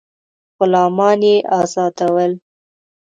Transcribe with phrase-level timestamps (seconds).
[0.57, 2.31] غلامان یې آزادول.